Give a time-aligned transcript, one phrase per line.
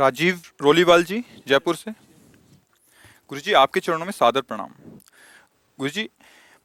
[0.00, 1.90] राजीव रोलीवाल जी, जयपुर से।
[3.28, 4.74] गुरु जी आपके चरणों में सादर प्रणाम।
[5.78, 6.10] गुरु जी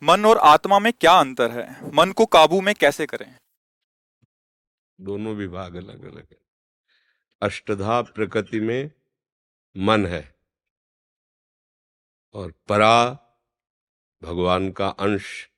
[0.04, 1.92] मन और आत्मा में क्या अंतर है?
[1.94, 3.38] मन को काबू में कैसे करें?
[5.02, 6.38] दोनों विभाग अलग अलग है।
[7.42, 8.92] अष्टधा प्रकृति में
[9.78, 10.36] मन है
[12.34, 13.14] और परा
[14.24, 15.50] भगवान का अंश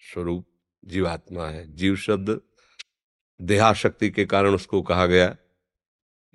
[0.00, 0.46] स्वरूप
[0.84, 2.40] जीवात्मा है। जीव शब्द
[3.42, 5.36] देहाशक्ति के कारण उसको कहा गया।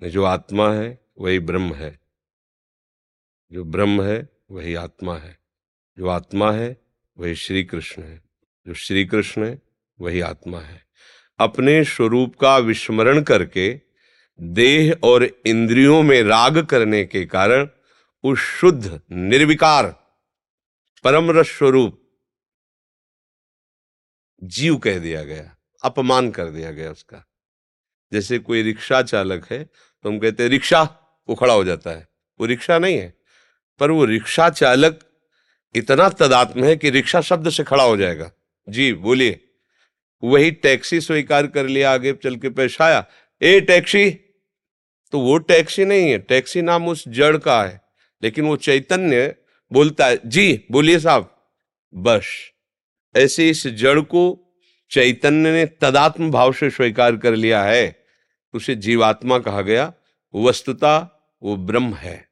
[0.02, 2.00] जो आत्मा है, वही ब्रह्म है।
[3.52, 5.38] जो ब्रह्म है, वही आत्मा है।
[5.98, 6.80] जो आत्मा है,
[7.18, 8.24] वही श्री कृष्ण है।
[8.66, 9.62] जो श्री कृष्ण है,
[10.00, 10.86] वही आत्मा है।
[11.38, 13.80] अपने स्वरूप का विस्मरण करके,
[14.40, 17.68] देह और इंद्रियों में राग करने के कारण,
[18.24, 19.86] उस शुद्ध, निर्विकार
[21.04, 22.10] परम रस स्वरूप,
[24.42, 27.24] जीव कह दिया गया, अपमान कर दिया गया उसका।
[28.12, 29.64] जैसे कोई रिक्शा चालक है
[30.04, 30.82] तो हम कहते हैं, रिक्शा,
[31.28, 32.06] वो खड़ा हो जाता है।
[32.40, 33.14] वो रिक्शा नहीं है,
[33.80, 35.00] पर वो रिक्शा चालक
[35.74, 38.30] इतना तदात्म है कि रिक्शा शब्द से खड़ा हो जाएगा।
[38.68, 39.40] जी, बोलिए।
[40.22, 43.04] वही टैक्सी स्वीकार कर लिया, आगे चल के पेश आया।
[43.42, 44.10] ए, टैक्सी!
[45.12, 47.80] तो वो टैक्सी नहीं है, टैक्सी नाम उस जड़ का है,
[48.22, 49.34] लेकिन वो चैतन्य
[49.72, 51.50] बोलता है। जी, बोलिए साहब।
[51.94, 52.26] बस,
[53.16, 54.45] ऐसे इस जड़ को
[54.90, 58.04] चैतन्य ने तदात्म भाव से स्वीकार कर लिया है।
[58.54, 59.92] उसे जीवात्मा कहा गया
[60.34, 62.28] वस्तुता, वो ब्रह्म है,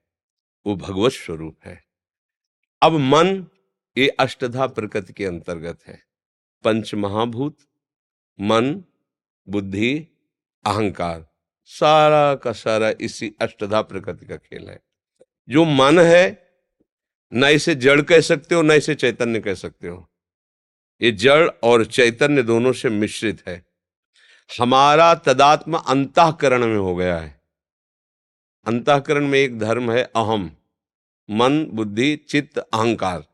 [0.67, 1.85] वो भगवत स्वरूप है।
[2.83, 3.47] अब मन
[3.99, 6.03] ये अष्टधा प्रकृति के अंतर्गत है।
[6.65, 7.59] पंच महाभूत,
[8.41, 8.85] मन,
[9.49, 10.09] बुद्धि,
[10.67, 11.27] अहंकार,
[11.65, 14.81] सारा का सारा इसी अष्टधा प्रकृति का खेल है।
[15.49, 16.51] जो मन है,
[17.35, 20.14] न इसे जड़ कह सकते हो, न इसे चैतन्य कह सकते हो।
[21.03, 23.65] ये जड़ और चैतन्य दोनों से मिश्रित है।
[24.50, 27.41] हमारा तदात्म अंतकरण में हो गया है।
[28.66, 30.50] अंतकरण में एक धर्म है अहम,
[31.31, 33.25] मन, बुद्धि, चित्त, अहंकार।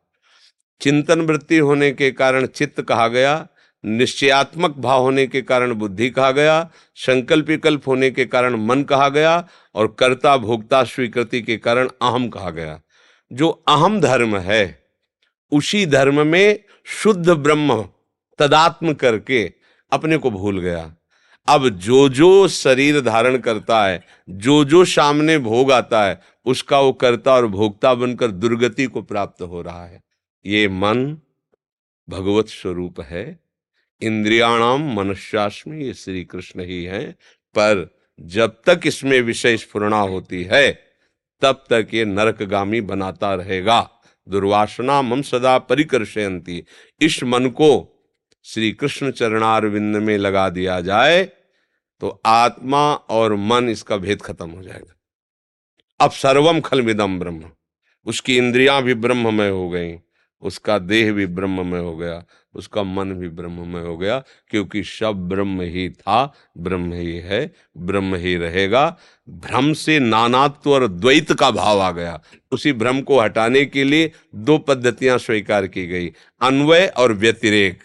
[0.80, 3.48] चिंतन वृत्ति होने के कारण चित्त कहा गया,
[3.84, 9.08] निश्चयात्मक भाव होने के कारण बुद्धि कहा गया संकल्प विकल्प होने के कारण मन कहा
[9.08, 12.80] गया और कर्ता भोक्ता स्वीकृति के कारण अहम कहा गया।
[13.32, 14.82] जो अहम धर्म है,
[15.52, 17.88] उसी धर्म में शुद्ध ब्रह्म
[18.38, 19.52] तदात्म करके
[19.92, 20.96] अपने को भूल गया।
[21.48, 26.92] अब जो जो शरीर धारण करता है, जो जो सामने भोग आता है, उसका वो
[26.92, 30.02] कर्ता और भोगता बनकर दुर्गति को प्राप्त हो रहा है।
[30.46, 31.18] ये मन
[32.08, 33.40] भगवत स्वरूप है।
[34.02, 37.12] इंद्रियाणाम मनुष्याश्मी ये श्री कृष्ण ही है।
[37.54, 40.82] पर जब तक इसमें विषय स्फुरणा होती है,
[41.40, 43.90] तब तक ये नरकगामी बनाता रहेगा।
[44.30, 46.62] दुर्वासना मम सदा परिकर्षयंती
[47.00, 47.70] इस मन को
[48.44, 51.24] श्री कृष्ण चरणारविंद में लगा दिया जाए
[52.00, 54.94] तो आत्मा और मन इसका भेद खत्म हो जाएगा।
[56.00, 57.50] अब सर्वम खलविदम ब्रह्म।
[58.06, 59.92] उसकी इंद्रियाँ भी ब्रह्ममय हो गई।
[60.42, 62.22] उसका देह भी ब्रह्म में हो गया,
[62.54, 64.18] उसका मन भी ब्रह्म में हो गया,
[64.50, 68.98] क्योंकि सब ब्रह्म ही था, ब्रह्म ही है, ब्रह्म ही रहेगा।
[69.28, 72.20] भ्रम से नानात्व और द्वैत का भाव आ गया।
[72.52, 77.82] उसी भ्रम को हटाने के लिए दो पद्धतियाँ स्वीकार की गई, अन्वय और व्यतिरेक।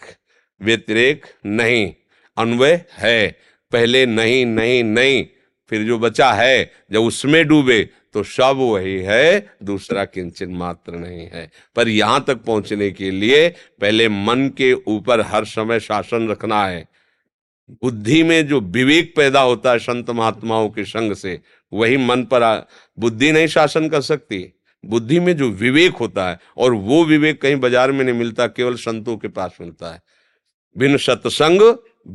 [0.60, 1.92] व्यतिरेक नहीं,
[2.36, 3.28] अन्वय है,
[3.72, 5.24] पहले नहीं नहीं नहीं,
[5.70, 11.26] फिर जो बचा है, जब उसमें डूबे तो सब वही है, दूसरा किंचन मात्र नहीं
[11.28, 13.48] है। पर यहाँ तक पहुँचने के लिए
[13.80, 16.86] पहले मन के ऊपर हर समय शासन रखना है।
[17.82, 21.40] बुद्धि में जो विवेक पैदा होता है संत महात्माओं के संग से,
[21.72, 22.66] वही मन पर
[22.98, 24.40] बुद्धि नहीं शासन कर सकती।
[24.84, 28.74] बुद्धि में जो विवेक होता है, और वो विवेक कहीं बाज़ार में नहीं मिलता, केवल
[28.76, 30.02] संतों के पास मिलता है।
[30.76, 31.62] बिन सत्संग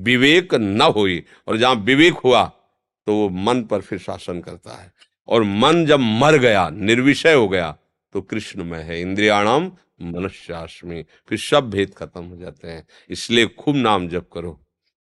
[0.02, 2.44] विवेक न हुई, और जहाँ विवेक हुआ
[3.08, 4.92] तो वो मन पर फिर शासन करता है।
[5.32, 7.76] और मन जब मर गया, निर्विषय हो गया
[8.14, 13.76] तो कृष्ण में है, इंद्रियाणाम मनुष्याश्मी, फिर सब भेद खत्म हो जाते हैं। इसलिए खूब
[13.76, 14.60] नाम जप करो।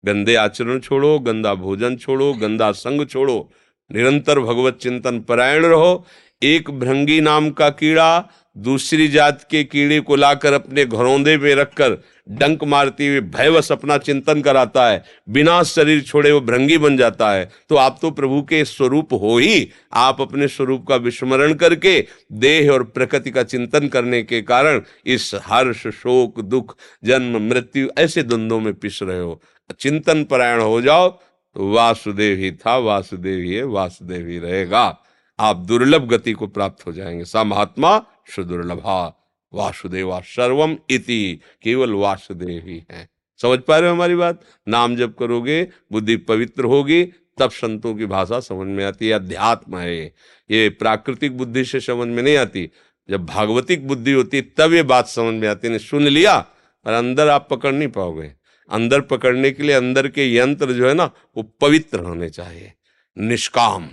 [0.04, 3.50] गंदे आचरण छोड़ो, गंदा भोजन छोड़ो, गंदा संग छोड़ो,
[3.90, 6.06] निरंतर भगवत चिंतन परायण रहो,
[6.42, 8.28] एक भृंगी नाम का कीड़ा
[8.58, 13.98] दूसरी जात के कीड़े को लाकर अपने घरौंदे में रखकर डंक मारती हुई भयवश अपना
[13.98, 18.42] चिंतन कराता है। बिना शरीर छोड़े वो भृंगी बन जाता है। तो आप तो प्रभु
[18.42, 23.88] के स्वरूप हो ही। आप अपने स्वरूप का विस्मरण करके, देह और प्रकृति का चिंतन
[23.88, 29.40] करने के कारण इस हर्ष, शोक, दुख, जन्म, मृत्यु ऐसे द्वंद्वों में पिस रहे हो।
[29.80, 31.08] चिंतन परायण हो जाओ
[31.56, 34.98] तो वासुदेव ही था, वासुदेव ही है, वासुदेव ही रहेगा।
[35.38, 39.20] आप दुर्लभ गति को प्राप्त हो जाएँगे। सा महात्मा सुदुर्लभा
[39.54, 43.08] वासुदेवा सर्वम इति, केवल वासुदेव ही है।
[43.42, 44.40] समझ पा रहे हो हमारी बात?
[44.68, 47.04] नाम जब करोगे, बुद्धि पवित्र होगी,
[47.38, 50.12] तब संतों की भाषा समझ में आती है, अध्यात्म है
[50.50, 52.70] ये। प्राकृतिक बुद्धि से समझ में नहीं आती।
[53.10, 56.38] जब भागवतिक बुद्धि होती, तब ये बात समझ में आती। नहीं सुन लिया,
[56.84, 58.32] पर अंदर आप पकड़ नहीं पाओगे।
[58.70, 62.72] अंदर पकड़ने के लिए अंदर के यंत्र जो है ना, वो पवित्र होने चाहिए।
[63.18, 63.88] निष्काम।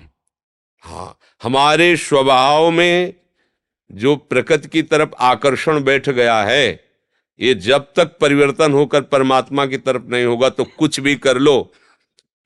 [0.82, 3.14] हाँ हमारे स्वभाव में
[3.92, 6.84] जो प्रकृति की तरफ़ आकर्षण बैठ गया है,
[7.40, 11.74] ये जब तक परिवर्तन होकर परमात्मा की तरफ़ नहीं होगा तो कुछ भी कर लो,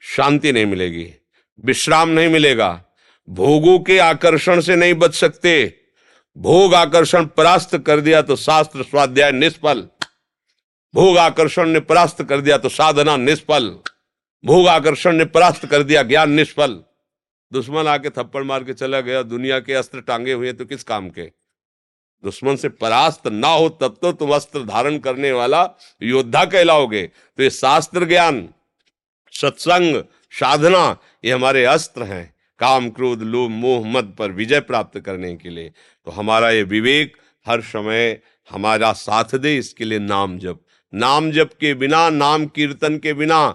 [0.01, 1.07] शांति नहीं मिलेगी,
[1.65, 2.69] विश्राम नहीं मिलेगा।
[3.27, 5.73] भोगों के आकर्षण से नहीं बच सकते।
[6.37, 9.87] भोग आकर्षण परास्त कर दिया तो शास्त्र स्वाध्याय निष्फल।
[10.93, 13.69] भोग आकर्षण ने परास्त कर दिया तो साधना निष्फल।
[14.43, 16.79] भोग आकर्षण ने परास्त कर दिया ज्ञान निष्फल।
[17.51, 21.09] दुश्मन आके थप्पड़ मार के चला गया, दुनिया के अस्त्र टांगे हुए तो किस काम
[21.09, 21.31] के?
[22.23, 25.63] दुश्मन से परास्त ना हो तब तो तुम अस्त्र धारण करने वाला
[26.01, 28.47] योद्धा कहलाओगे। तो ये शास्त्र ज्ञान,
[29.33, 30.03] सत्संग,
[30.33, 35.49] साधना, ये हमारे अस्त्र हैं। काम क्रोध, लोभ, मोह, मद पर विजय प्राप्त करने के
[35.49, 35.71] लिए।
[36.07, 38.19] तो हमारा ये विवेक हर समय
[38.49, 40.59] हमारा साथ दे, इसके लिए नाम जप।
[40.93, 43.47] नाम जप के बिना, नाम कीर्तन के बिना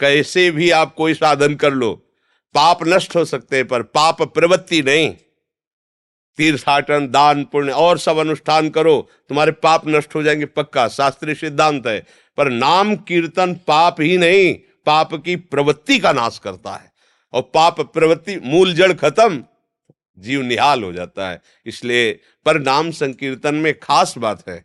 [0.00, 1.92] कैसे भी आप कोई साधन कर लो
[2.54, 5.16] पाप नष्ट हो सकते हैं, पर पाप प्रवृत्ति नहीं।
[6.36, 11.86] तीर्थाटन, दान, पुण्य, और सब अनुष्ठान करो, तुम्हारे पाप नष्ट हो जाएँगे, पक्का, शास्त्रीय सिद्धांत
[11.86, 12.06] है।
[12.36, 14.54] पर नाम कीर्तन पाप ही नहीं,
[14.86, 16.92] पाप की प्रवृत्ति का नाश करता है।
[17.32, 19.44] और पाप प्रवृत्ति, मूल जड़ खत्म,
[20.18, 24.64] जीव निहाल हो जाता है। इसलिए पर नाम संकीर्तन में खास बात है।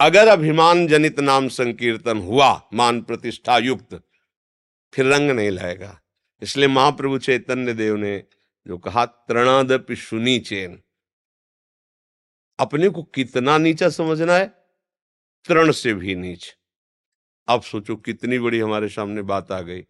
[0.00, 4.02] अगर अभिमान जनित नाम संकीर्तन हुआ, मान प्रतिष्ठा युक्त,
[4.94, 6.00] फिर रंग नहीं लाएगा।
[6.42, 8.24] इसलिए महाप्रभु चैतन्य देव ने
[8.66, 10.82] जो कहा, तृणादपि सुनी चेन।
[12.58, 14.46] अपने को कितना नीचा समझना है?
[15.48, 16.56] तृण से भी नीच।
[17.48, 19.82] अब सोचो, कितनी बड़ी हमारे सामने बात आ गई।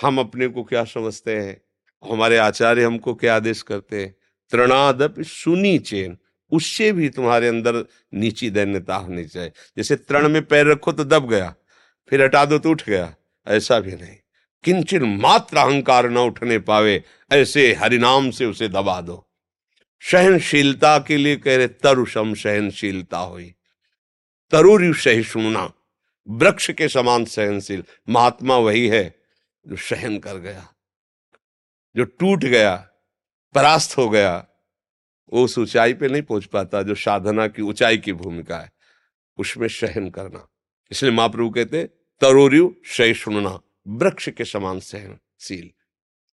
[0.00, 1.60] हम अपने को क्या समझते हैं?
[2.10, 4.14] हमारे आचार्य हमको क्या आदेश करते हैं?
[4.50, 6.18] तृणादप सुनी चेन।
[6.50, 7.84] उससे भी तुम्हारे अंदर
[8.14, 11.54] नीची दैन्यता होनी चाहिए। जैसे तृण में पैर रखो तो दब गया,
[12.08, 13.14] फिर हटा दो तो उठ गया।
[13.46, 14.16] ऐसा भी नहीं।
[14.64, 19.24] किंचन मात्र अहंकार न उठने पावे, ऐसे हरिनाम से उसे दबा दो।
[20.02, 23.54] सहनशीलता के लिए कह रहे, तरुषम सहनशीलता हुई।
[24.50, 25.72] तरुर सहिष्णुना
[26.28, 29.14] वृक्ष के समान सहनशील। महात्मा वही है
[29.66, 30.68] जो सहन कर गया,
[31.96, 32.76] जो टूट गया,
[33.54, 34.46] परास्त हो गया।
[35.32, 38.72] वो उस ऊंचाई पे नहीं पहुँच पाता, जो साधना की ऊंचाई की भूमिका है।
[39.38, 40.46] उसमें सहन करना।
[40.90, 41.84] इसलिए महाप्रभु कहते
[42.20, 43.58] तरोरु सहिष्णुना
[43.88, 45.70] वृक्ष के समान सहनशील।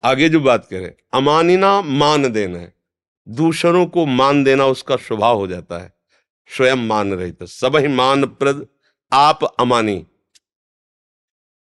[0.03, 2.73] आगे जो बात करें, अमानिना मान देना है।
[3.27, 5.93] दूसरों को मान देना उसका स्वभाव हो जाता है।
[6.47, 8.67] स्वयं मान रही तो सब ही मान प्रद
[9.13, 10.07] आप अमानी।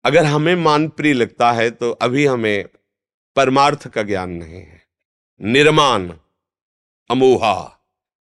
[0.06, 2.66] अगर हमें मान प्रिय लगता है तो अभी हमें
[3.36, 4.82] परमार्थ का ज्ञान नहीं है।
[5.42, 6.14] निर्माण,
[7.10, 7.80] अमोहा,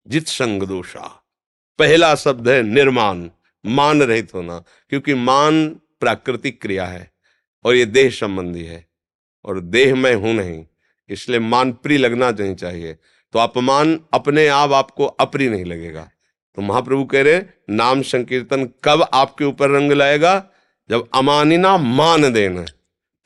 [0.07, 1.23] जित संग दोषा।
[1.79, 3.31] पहला शब्द है निर्माण,
[3.67, 5.69] मान रहित होना, क्योंकि मान
[6.01, 7.12] प्राकृतिक क्रिया है।
[7.65, 8.87] और ये देह संबंधी है,
[9.45, 10.65] और देह में हूँ नहीं,
[11.09, 12.97] इसलिए मान प्रिय लगना नहीं चाहिए।
[13.35, 16.11] तो अपमान अपने आप आपको अप्रिय नहीं लगेगा।
[16.57, 17.41] तो महाप्रभु कह रहे
[17.71, 20.45] नाम संकीर्तन कब आपके ऊपर रंग लाएगा?
[20.91, 22.65] जब अमानिना मान देना।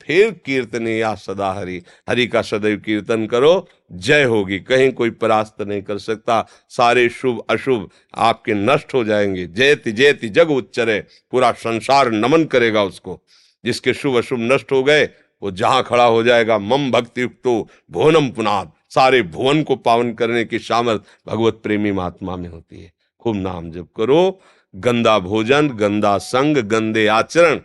[0.03, 5.63] फिर कीर्तन या सदा हरि हरि का सदैव कीर्तन करो, जय होगी, कहीं कोई परास्त
[5.63, 11.53] नहीं कर सकता। सारे शुभ, अशुभ आपके नष्ट हो जाएँगे। जयति जयति, जग उच्चरे, पूरा
[11.53, 13.23] संसार नमन करेगा उसको।
[13.67, 15.05] जिसके शुभ अशुभ नष्ट हो गए,
[15.43, 20.45] वो जहाँ खड़ा हो जाएगा, मम भक्ति युक्तो भुवनम पुनाद। सारे भुवन को पावन करने
[20.45, 24.41] की सामर्थ भगवत प्रेमी महात्मा में होती है। खूब नाम जप करो।
[24.75, 27.61] गंदा भोजन, गंदा संग, गंदे आचरण,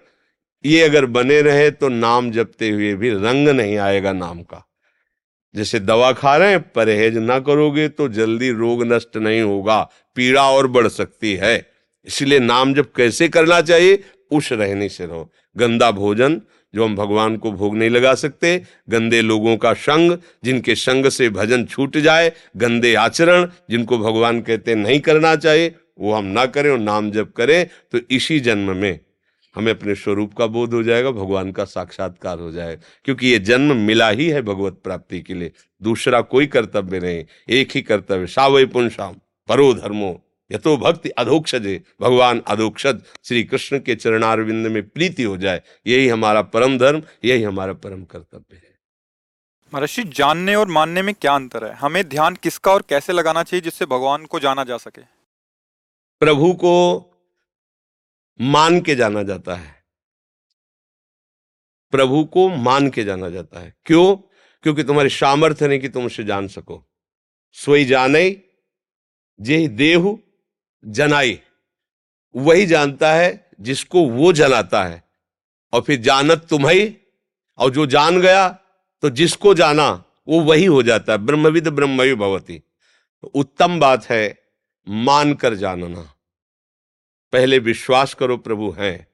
[0.66, 4.66] ये अगर बने रहे तो नाम जपते हुए भी रंग नहीं आएगा नाम का।
[5.56, 9.82] जैसे दवा खा रहे हैं, परहेज ना करोगे तो जल्दी रोग नष्ट नहीं होगा,
[10.16, 11.66] पीड़ा और बढ़ सकती है।
[12.06, 14.04] इसलिए नाम जब कैसे करना चाहिए?
[14.32, 16.42] उस रहने से रहो। गंदा भोजन,
[16.74, 21.30] जो हम भगवान को भोग नहीं लगा सकते। गंदे लोगों का संग, जिनके संग से
[21.30, 26.70] भजन छूट जाए, गंदे आचरण, जिनको भगवान कहते नहीं करना चाहिए, वो हम ना करें
[26.70, 29.00] और नाम जब करें तो इसी जन्म में
[29.56, 33.76] हमें अपने स्वरूप का बोध हो जाएगा, भगवान का साक्षात्कार हो जाएगा। क्योंकि ये जन्म
[33.78, 38.66] मिला ही है भगवत प्राप्ति के लिए। दूसरा कोई कर्तव्य नहीं, एक ही कर्तव्य सावय
[38.66, 39.16] पुंसाम
[39.50, 40.20] परो धर्मो।
[40.52, 46.42] यथो भक्ति अधोक्षजे भगवान अधोक्षद श्री कृष्ण के चरणारविंद में प्रीति हो जाए यही हमारा
[46.42, 48.80] परम धर्म यही हमारा परम कर्तव्य है।
[49.74, 51.74] महर्षि जानने और मानने में क्या अंतर है?
[51.74, 55.02] हमें ध्यान किसका और कैसे लगाना चाहिए जिससे भगवान को जाना जा सके?
[56.20, 57.08] प्रभु को
[58.42, 59.84] मान के जाना जाता है।
[61.92, 64.16] प्रभु को मान के जाना जाता है। क्यों?
[64.64, 66.88] क्योंकि तुम्हारी सामर्थ्य नहीं कि तुम उसे जान सको।
[67.52, 68.42] सोई जाने
[69.42, 70.20] जे देहु
[70.86, 71.40] जनाई।
[72.36, 75.04] वही जानता है जिसको वो जनाता है।
[75.74, 76.96] और फिर जानत तुम्हें,
[77.58, 78.50] और जो जान गया
[79.02, 82.60] तो जिसको जाना, वो वही हो जाता है। ब्रह्मविद ब्रह्मयु भवती।
[83.22, 84.38] तो उत्तम बात है,
[84.90, 86.14] मानकर जानना।
[87.34, 89.08] पहले विश्वास करो प्रभु हैं।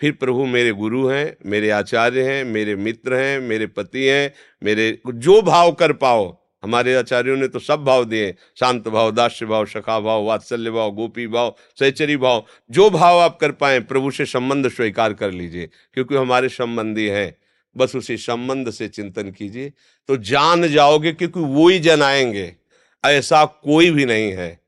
[0.00, 5.02] फिर प्रभु मेरे गुरु हैं, मेरे आचार्य हैं, मेरे मित्र हैं, मेरे पति हैं, मेरे
[5.06, 9.66] जो भाव कर पाओ हमारे आचार्यों ने तो सब भाव दिए, शांत भाव, दास्य भाव,
[9.66, 14.26] सखा भाव, वात्सल्य भाव, गोपी भाव, सहचरी भाव, जो भाव आप कर पाए, प्रभु से
[14.26, 17.36] संबंध स्वीकार कर लीजिए, क्योंकि हमारे संबंधी हैं।
[17.76, 19.72] बस उसी संबंध से चिंतन कीजिए।
[20.08, 22.56] तो जान जाओगे, क्योंकि वो ही जन आएँगे।
[23.04, 24.60] ऐसा कोई भी नहीं है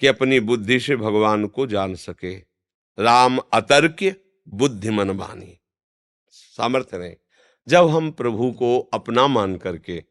[0.00, 2.36] कि अपनी बुद्धि से भगवान को जान सके।
[2.98, 4.16] राम अतर्क्य
[4.48, 5.58] बुद्धिमन बानी
[6.30, 7.14] सामर्थ्य नहीं।
[7.68, 10.04] जब हम प्रभु को अपना मान करके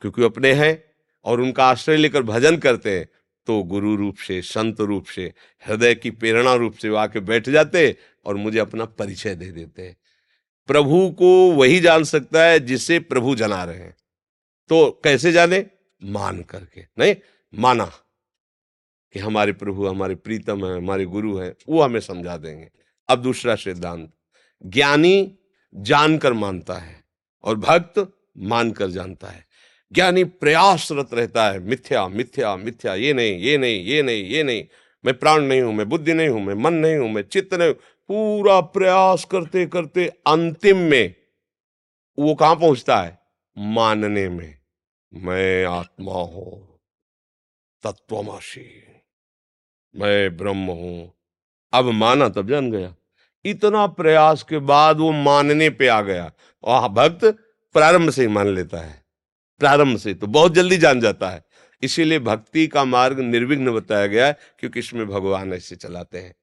[0.00, 0.84] क्योंकि अपने हैं
[1.24, 3.08] और उनका आश्रय लेकर भजन करते हैं
[3.46, 5.34] तो गुरु रूप से, संत रूप से,
[5.66, 9.96] हृदय की प्रेरणा रूप से वो आके बैठ जाते और मुझे अपना परिचय दे देते
[10.66, 13.96] प्रभु को वही जान सकता है जिसे प्रभु जना रहे हैं।
[14.68, 15.66] तो कैसे जाने?
[16.04, 17.16] मान करके, नहीं,
[17.54, 17.84] माना
[19.12, 22.70] कि हमारे प्रभु, हमारे प्रीतम है, हमारे गुरु हैं, वो हमें समझा देंगे।
[23.08, 24.12] अब दूसरा सिद्धांत,
[24.66, 25.38] ज्ञानी
[25.74, 27.04] जानकर मानता है
[27.44, 29.47] और भक्त मानकर जानता है।
[29.92, 34.64] ज्ञानी प्रयासरत रहता है, मिथ्या मिथ्या मिथ्या, ये नहीं ये नहीं ये नहीं ये नहीं।
[35.04, 37.68] मैं प्राण नहीं हूँ, मैं बुद्धि नहीं हूँ, मैं मन नहीं हूँ, मैं चित्त नहीं
[37.68, 37.76] हूँ।
[38.10, 41.14] पूरा प्रयास करते करते अंतिम में
[42.18, 43.18] वो कहाँ पहुँचता है?
[43.58, 44.58] मानने में।
[45.14, 46.80] मैं आत्मा हूँ
[47.82, 48.84] तत्वमाशी
[49.96, 51.12] मैं ब्रह्म हूँ।
[51.72, 52.94] अब माना तब जान गया।
[53.44, 56.32] इतना प्रयास के बाद वो मानने पे आ गया।
[56.64, 57.24] और भक्त
[57.74, 59.07] प्रारंभ से ही मान लेता है।
[59.58, 61.44] प्रारंभ से तो बहुत जल्दी जान जाता है।
[61.82, 66.34] इसीलिए भक्ति का मार्ग निर्विघ्न बताया गया है, क्योंकि इसमें भगवान ऐसे चलाते हैं।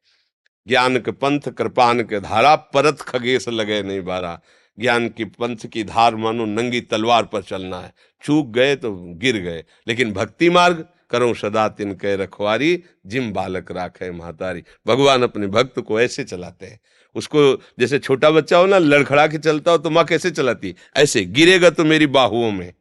[0.67, 4.41] ज्ञान के पंथ, कृपान के धारा, परत खगेश लगे नहीं बारा।
[4.79, 7.93] ज्ञान की पंथ की धार मानो नंगी तलवार पर चलना है।
[8.23, 13.71] चूक गए तो गिर गए। लेकिन भक्ति मार्ग, करो सदा तिन कह रखवारी, जिम बालक
[13.71, 16.79] राखे महातारी। भगवान अपने भक्त को ऐसे चलाते हैं।
[17.15, 20.75] उसको जैसे छोटा बच्चा हो ना, लड़खड़ा के चलता हो तो माँ कैसे चलाती?
[20.95, 22.73] ऐसे, गिरेगा तो मेरी बाहुओं में।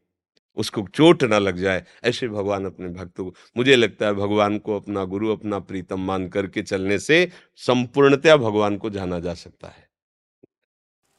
[0.57, 4.77] उसको चोट ना लग जाए, ऐसे भगवान अपने भक्त को। मुझे लगता है भगवान को
[4.77, 9.89] अपना गुरु, अपना प्रीतम मान करके चलने से संपूर्णतया भगवान को जाना जा सकता है।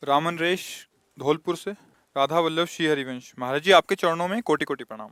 [0.04, 0.66] रामन रेश
[1.18, 1.72] धौलपुर से
[2.16, 5.10] राधा वल्लभ श्री हरिवंश महाराज जी, आपके चरणों में कोटि कोटि प्रणाम।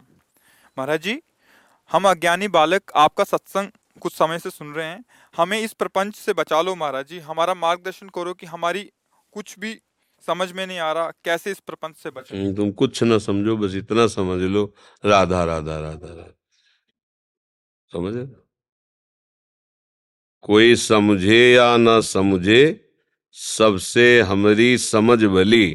[0.78, 1.22] महाराज जी,
[1.92, 3.70] हम अज्ञानी बालक आपका सत्संग
[4.02, 5.04] कुछ समय से सुन रहे हैं।
[5.34, 8.84] हमें इस प्रपंच से बचा लो महाराज जी। हमारा मार्गदर्शन करो कि हमारी
[9.34, 9.74] कुछ भी
[10.28, 13.76] समझ में नहीं आ रहा कैसे इस प्रपंच से बचे। तुम कुछ ना समझो, बस
[13.76, 14.64] इतना समझ लो।
[15.04, 16.34] राधा राधा राधा राधा।
[17.92, 18.26] समझे?
[20.44, 22.80] कोई समझे या ना समझे,
[23.32, 25.68] सबसे हमारी समझ भली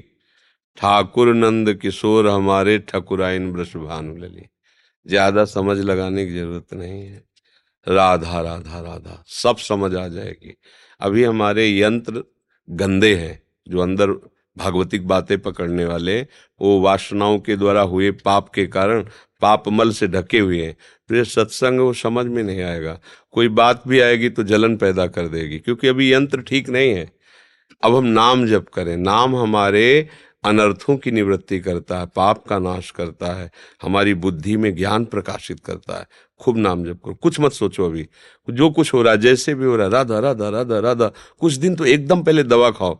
[0.77, 4.47] ठाकुर नंद किशोर हमारे ठकुराइन ब्रश भानु लली
[5.07, 7.23] ज़्यादा समझ लगाने की ज़रूरत नहीं है।
[7.87, 10.55] राधा राधा राधा, सब समझ आ जाएगी।
[11.01, 12.23] अभी हमारे यंत्र
[12.69, 14.11] गंदे हैं, जो अंदर
[14.59, 16.21] भागवतिक बातें पकड़ने वाले,
[16.61, 19.03] वो वासनाओं के द्वारा हुए पाप के कारण
[19.41, 20.77] पाप मल से ढके हुए हैं।
[21.09, 22.99] तो ये सत्संग वो समझ में नहीं आएगा।
[23.33, 27.11] कोई बात भी आएगी तो जलन पैदा कर देगी, क्योंकि अभी यंत्र ठीक नहीं है।
[27.85, 30.09] अब हम नाम जप करें। नाम हमारे
[30.45, 33.51] अनर्थों की निवृत्ति करता है, पाप का नाश करता है,
[33.83, 36.07] हमारी बुद्धि में ज्ञान प्रकाशित करता है।
[36.41, 38.09] खूब नाम जप करो। कुछ मत सोचो अभी।
[38.51, 41.53] जो कुछ हो रहा है, जैसे भी हो रहा है राधा राधा राधा राधा, कुछ
[41.53, 42.99] दिन तो एकदम पहले दवा खाओ।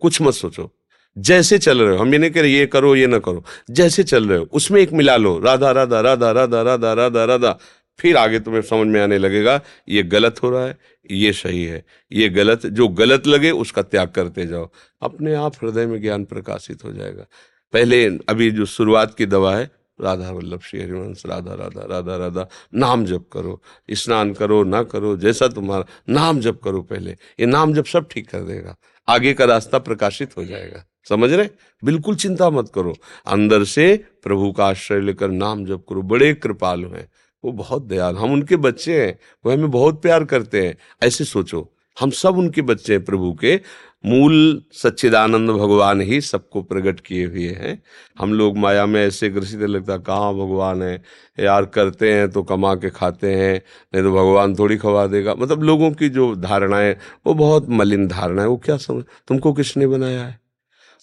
[0.00, 0.70] कुछ मत सोचो।
[1.18, 4.02] जैसे चल रहे हो, हम ये नहीं कह रहे, ये करो, ये ना करो। जैसे
[4.02, 7.58] चल रहे हो, उसमें एक मिला लो, राधा राधा राधा राधा राधा राधा राधा।
[7.98, 10.78] फिर आगे तुम्हें समझ में आने लगेगा, ये गलत हो रहा है,
[11.10, 14.70] ये सही है। ये गलत, जो गलत लगे, उसका त्याग करते जाओ।
[15.02, 17.26] अपने आप हृदय में ज्ञान प्रकाशित हो जाएगा।
[17.72, 22.48] पहले अभी जो शुरुआत की दवा है, राधा वल्लभ श्री हरिवंश, राधा राधा राधा राधा,
[22.74, 27.74] नाम जप करो। स्नान करो, ना करो, जैसा तुम्हारा, नाम जप करो पहले। ये नाम
[27.74, 28.76] जप सब ठीक कर देगा।
[29.08, 31.48] आगे का रास्ता प्रकाशित हो जाएगा। समझ रहे?
[31.84, 32.94] बिल्कुल चिंता मत करो।
[33.26, 37.08] अंदर से प्रभु का आश्रय लेकर नाम जप करो। बड़े कृपालु हैं।
[37.44, 41.70] वो बहुत दयाल। हम उनके बच्चे हैं। वो हमें बहुत प्यार करते हैं। ऐसे सोचो।
[42.00, 43.60] हम सब उनके बच्चे हैं प्रभु के।
[44.06, 47.82] मूल सच्चिदानंद भगवान ही सबको प्रकट किए हुए हैं।
[48.18, 51.02] हम लोग माया में ऐसे ग्रसित लगता कहाँ भगवान है?
[51.40, 53.62] यार, करते हैं तो कमा के खाते हैं।
[53.94, 56.96] नहीं तो भगवान थोड़ी खवा देगा। मतलब लोगों की जो धारणाएँ,
[57.26, 59.04] वो बहुत मलिन धारणा है वो क्या समझ?
[59.28, 60.43] तुमको किसने बनाया है?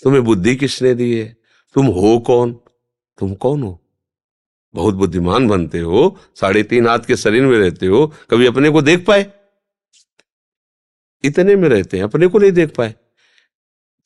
[0.04, 1.38] तुम्हें बुद्धि किसने दी है?
[1.74, 2.54] तुम हो कौन?
[3.20, 3.78] तुम कौन हो?
[4.74, 8.82] बहुत बुद्धिमान बनते हो, साढ़े तीन हाथ के शरीर में रहते हो, कभी अपने को
[8.82, 9.34] देख पाए?
[11.24, 12.96] इतने में रहते हैं, अपने को नहीं देख पाए।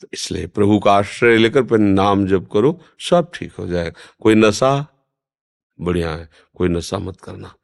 [0.02, 4.36] तो इसलिए प्रभु का आश्रय लेकर फिर नाम जप करो, सब ठीक हो जाएगा। कोई
[4.36, 4.88] नशा?
[5.82, 7.56] बढ़िया है, कोई नशा मत करना।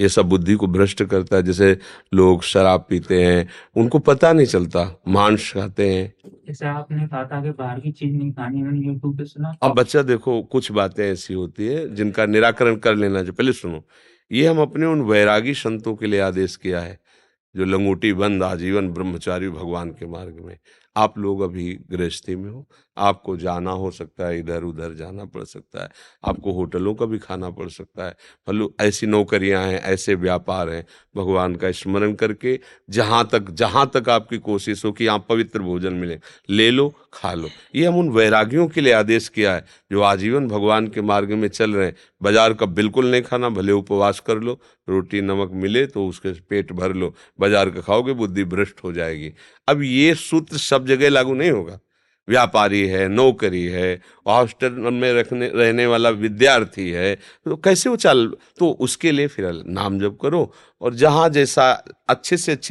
[0.00, 1.76] ये सब बुद्धि को भ्रष्ट करता है जैसे
[2.14, 6.12] लोग शराब पीते हैं उनको पता नहीं चलता मांस खाते हैं।
[6.46, 9.74] जैसे आपने कहा था कि बाहर की चीज़ नहीं खानी मैंने यूट्यूब पे सुना। अब
[9.74, 13.84] बच्चा देखो कुछ बातें ऐसी होती है जिनका निराकरण कर लेना चाहिए। पहले सुनो
[14.30, 16.98] ये हम अपने उन वैरागी संतों के लिए आदेश किया है
[17.54, 20.56] जो लंगोटी बंद आजीवन ब्रह्मचारी भगवान के मार्ग में।
[20.96, 22.66] आप लोग अभी गृहस्थी में हो
[23.00, 25.88] आपको जाना हो सकता है इधर उधर जाना पड़ सकता है,
[26.24, 28.14] आपको होटलों का भी खाना पड़ सकता है।
[28.48, 30.84] मतलब ऐसी नौकरियाँ हैं, ऐसे व्यापार हैं,
[31.14, 32.58] भगवान का स्मरण करके
[32.90, 37.32] जहाँ तक जहाँ तक आपकी कोशिश हो कि आप पवित्र भोजन मिले, ले लो, खा
[37.34, 41.32] लो। ये हम उन वैरागियों के लिए आदेश किया है, जो आजीवन भगवान के मार्ग
[41.32, 44.58] में चल रहे हैं। बाज़ार का बिल्कुल नहीं खाना, भले उपवास कर लो,
[44.88, 49.32] रोटी, नमक मिले तो उसके पेट भर लो। बाज़ार का खाओगे, बुद्धि भ्रष्ट हो जाएगी।
[49.68, 51.78] अब ये सूत्र सब जगह लागू नहीं होगा।
[52.28, 58.26] व्यापारी है, नौकरी है, हॉस्टल में रखने, रहने वाला विद्यार्थी है तो कैसे वो चल
[58.58, 61.70] तो उसके लिए फिर नाम जप करो और जहाँ जैसा
[62.08, 62.70] अच्छे से अच्छी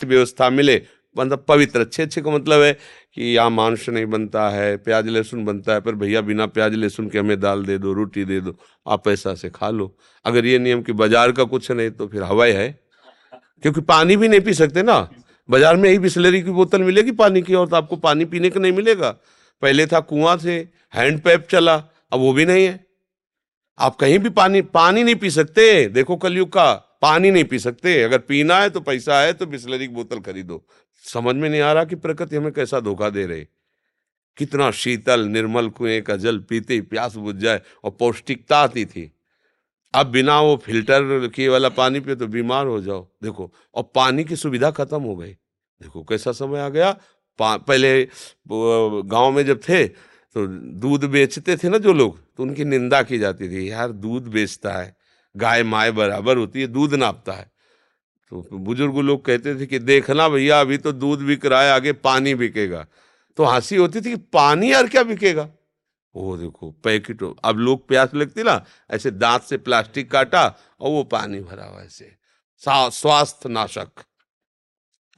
[0.00, 0.80] व्यवस्था मिले।
[1.16, 5.44] मतलब पवित्र अच्छे अच्छे का मतलब है कि यहाँ मांस नहीं बनता है, प्याज लहसुन
[5.44, 8.54] बनता है, पर भैया बिना प्याज लहसुन के हमें दाल दे दो, रोटी दे दो,
[8.86, 12.22] आप पैसा से खा लो। अगर ये नियम कि बाज़ार का कुछ नहीं तो फिर
[12.22, 12.68] हवाई है,
[13.62, 14.98] क्योंकि पानी भी नहीं पी सकते ना।
[15.48, 18.60] बाज़ार में यही बिस्लरी की बोतल मिलेगी पानी की और तो आपको पानी पीने का
[18.60, 19.10] नहीं मिलेगा।
[19.62, 20.56] पहले था कुआँ से,
[20.94, 21.74] हैंड पैप चला,
[22.12, 22.84] अब वो भी नहीं है।
[23.78, 28.02] आप कहीं भी पानी पानी नहीं पी सकते। देखो कलयुग का पानी नहीं पी सकते।
[28.02, 30.64] अगर पीना है तो पैसा है तो बिस्लरी की बोतल खरीदो।
[31.04, 33.44] समझ में नहीं आ रहा कि प्रकृति हमें कैसा धोखा दे रही।
[34.38, 39.10] कितना शीतल, निर्मल कुएँ का जल पीते ही प्यास बुझ जाए और पौष्टिकता आती थी।
[39.94, 44.24] अब बिना वो फ़िल्टर किए वाला पानी पिए तो बीमार हो जाओ। देखो, और पानी
[44.24, 46.90] की सुविधा खत्म हो गई। देखो कैसा समय आ गया।
[47.38, 48.02] पहले
[48.48, 50.46] गाँव में जब थे तो
[50.80, 54.72] दूध बेचते थे ना जो लोग तो उनकी निंदा की जाती थी, यार दूध बेचता
[54.72, 54.96] है।
[55.36, 57.50] गाय माए बराबर होती है, दूध नापता है।
[58.30, 61.92] तो बुज़ुर्ग लोग कहते थे कि देखना भैया, अभी तो दूध बिक रहा है, आगे
[61.92, 62.86] पानी बिकेगा।
[63.36, 65.48] तो हँसी होती थी कि पानी यार क्या बिकेगा?
[66.16, 70.46] वो देखो, पैकेट, अब लोग प्यास लगती ना, ऐसे दांत से प्लास्टिक काटा
[70.80, 72.16] और वो पानी भरा हुआ ऐसे।
[72.68, 73.90] स्वास्थ्य नाशक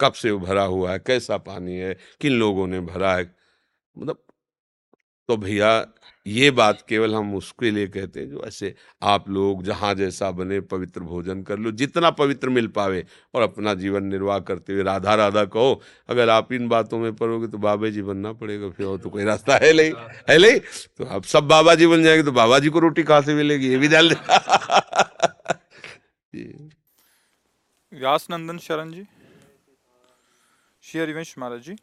[0.01, 3.37] कब से वो भरा हुआ है, कैसा पानी है, किन लोगों ने भरा है?
[3.99, 4.23] मतलब
[5.29, 5.81] तो भैया
[6.27, 10.61] ये बात केवल हम उसके लिए कहते हैं जो ऐसे आप लोग जहाँ जैसा बने
[10.63, 15.15] पवित्र भोजन कर लो, जितना पवित्र मिल पावे और अपना जीवन निर्वाह करते हुए राधा
[15.15, 18.99] राधा कहो। अगर आप इन बातों में पढ़ोगे तो बाबा जी बनना पड़ेगा, फिर और
[18.99, 19.93] तो कोई रास्ता है नहीं
[20.31, 20.61] है नहीं?
[20.99, 23.69] तो आप सब बाबा जी बन जाएँगे तो बाबा जी को रोटी कहाँ से मिलेगी?
[23.69, 24.13] ये भी डाल
[27.93, 29.03] व्यास नंदन शरण जी,
[30.85, 31.77] श्री हरिवंश महाराज जी।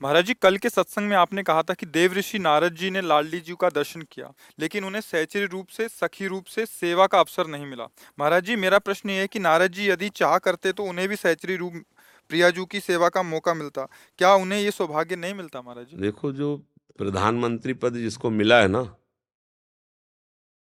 [0.00, 3.00] महाराज जी, कल के सत्संग में आपने कहा था कि देव ऋषि नारद जी ने
[3.02, 7.18] लाडली जी का दर्शन किया, लेकिन उन्हें सहचरी रूप से, सखी रूप से सेवा का
[7.20, 7.84] अवसर नहीं मिला।
[8.18, 11.16] महाराज जी, मेरा प्रश्न ये है कि नारद जी यदि चाह करते तो उन्हें भी
[11.16, 11.82] सहचरी रूप
[12.30, 13.86] प्रियाजू की सेवा का मौका मिलता।
[14.18, 15.96] क्या उन्हें ये सौभाग्य नहीं मिलता महाराज जी?
[15.96, 16.56] देखो, जो
[16.98, 18.82] प्रधानमंत्री पद जिसको मिला है ना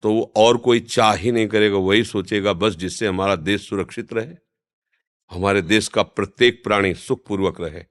[0.04, 4.14] तो वो और कोई चाह ही नहीं करेगा, वही सोचेगा, बस जिससे हमारा देश सुरक्षित
[4.14, 4.36] रहे,
[5.32, 7.84] हमारे देश का प्रत्येक प्राणी सुखपूर्वक रहे।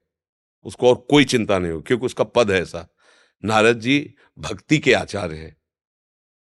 [0.63, 2.87] उसको और कोई चिंता नहीं हो क्योंकि उसका पद है ऐसा।
[3.45, 5.57] नारद जी भक्ति के आचार्य हैं।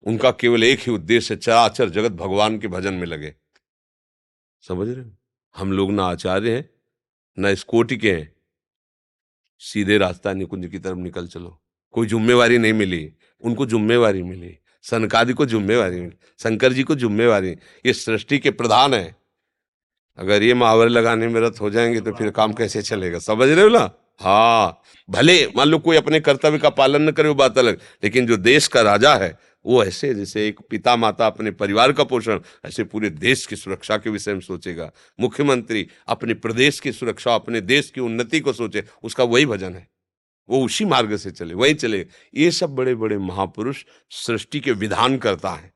[0.03, 3.36] उनका केवल एक ही उद्देश्य है, चराचर जगत भगवान के भजन में लगे।
[4.62, 5.06] समझ रहे
[5.56, 6.69] हम लोग ना आचार्य हैं,
[7.39, 8.36] ना इस कोटि के हैं।
[9.60, 15.34] सीधे रास्ता निकुंज की तरफ़ निकल चलो। कोई जुम्मेवारी नहीं मिली। उनको जिम्मेवारी मिली। सनकादि
[15.34, 19.15] को जुम्मेवारी मिली। शंकर जी को जिम्मेवारी। ये सृष्टि के प्रधान है।
[20.17, 23.19] अगर ये मुहावरे लगाने में रत हो जाएँगे तो फिर काम कैसे चलेगा?
[23.19, 24.07] समझ रहे हो ना?
[24.19, 28.27] हाँ भले, मान लो कोई अपने कर्तव्य का पालन न करे वो बात अलग, लेकिन
[28.27, 32.39] जो देश का राजा है, वो ऐसे जैसे एक पिता माता अपने परिवार का पोषण,
[32.65, 37.62] ऐसे पूरे देश की सुरक्षा के विषय में सोचेगा। मुख्यमंत्री अपने प्रदेश की सुरक्षा, अपने
[37.62, 39.88] देश की उन्नति को सोचे, उसका वही भजन है।
[40.49, 45.17] वो उसी मार्ग से चले, वही चले। ये सब बड़े बड़े महापुरुष सृष्टि के विधान
[45.17, 45.73] करता है।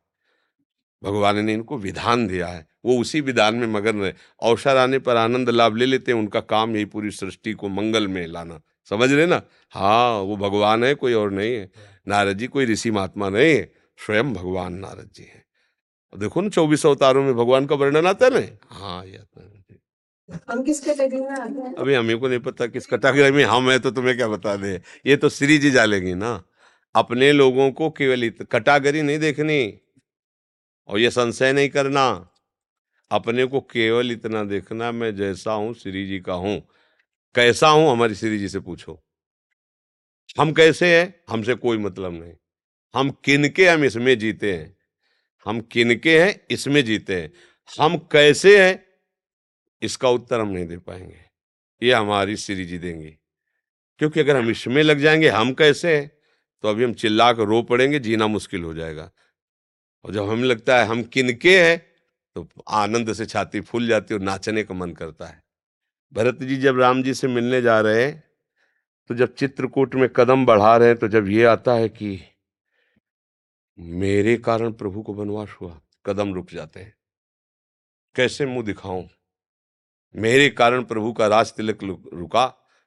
[1.03, 4.13] भगवान ने इनको विधान दिया है। वो उसी विधान में मगन रहे।
[4.43, 8.07] अवसर आने पर आनंद लाभ ले लेते हैं उनका काम यही पूरी सृष्टि को मंगल
[8.07, 9.41] में लाना। समझ रहे ना?
[9.69, 11.71] हाँ वो भगवान है कोई और नहीं है।
[12.07, 13.71] नारद जी कोई ऋषि महात्मा नहीं है।
[14.05, 15.45] स्वयं भगवान नारद जी है।
[16.19, 18.57] देखो ना चौबीस अवतारों में भगवान का वर्णन आता है ना?
[18.69, 19.51] हाँ ये आता है।
[20.49, 21.75] हम किस कैटेगरी में आते हैं?
[21.75, 24.81] अभी हमें को नहीं पता किस कैटेगरी में हम है तो तुम्हें क्या बता दे?
[25.05, 26.43] ये तो श्री जी डालेंगी ना।
[26.95, 29.79] अपने लोगों को केवल कटागरी नहीं देखनी।
[30.87, 32.30] और ये संशय नहीं करना।
[33.11, 36.67] अपने को केवल इतना देखना मैं जैसा हूँ, श्री जी का हूँ।
[37.35, 39.03] कैसा हूँ, हमारी श्री जी से पूछो।
[40.39, 41.23] हम कैसे हैं?
[41.29, 42.33] हमसे कोई मतलब नहीं।
[42.95, 44.77] हम किनके हम इसमें जीते हैं?
[45.45, 47.33] हम किनके हैं, इसमें जीते हैं।
[47.79, 48.85] हम कैसे हैं?
[49.81, 51.19] इसका उत्तर हम नहीं दे पाएँगे।
[51.83, 53.17] ये हमारी श्री जी देंगे।
[53.99, 56.11] क्योंकि अगर हम इसमें लग जाएँगे, हम कैसे हैं?
[56.61, 59.11] तो अभी हम चिल्ला कर रो पड़ेंगे, जीना मुश्किल हो जाएगा।
[60.05, 61.90] और जब हमें लगता है हम किनके हैं
[62.35, 65.41] तो आनंद से छाती फूल जाती और नाचने का मन करता है।
[66.13, 68.23] भरत जी जब राम जी से मिलने जा रहे हैं
[69.09, 72.19] तो जब चित्रकूट में कदम बढ़ा रहे हैं तो जब ये आता है कि
[73.79, 76.93] मेरे कारण प्रभु को वनवास हुआ, कदम रुक जाते हैं।
[78.15, 79.07] कैसे मुँह दिखाऊँ?
[80.15, 82.45] मेरे कारण प्रभु का राज तिलक रुका